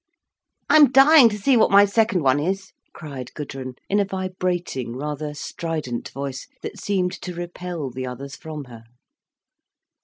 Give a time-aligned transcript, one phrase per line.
[0.67, 5.35] "I'm dying to see what my second one is," cried Gudrun, in a vibrating rather
[5.35, 8.85] strident voice, that seemed to repel the others from her.